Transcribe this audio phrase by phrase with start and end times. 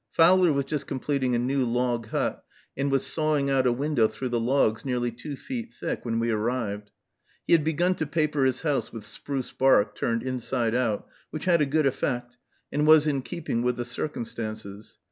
[0.09, 2.43] Fowler was just completing a new log hut,
[2.75, 6.31] and was sawing out a window through the logs, nearly two feet thick, when we
[6.31, 6.89] arrived.
[7.45, 11.61] He had begun to paper his house with spruce bark, turned inside out, which had
[11.61, 12.37] a good effect,
[12.71, 14.97] and was in keeping with the circumstances.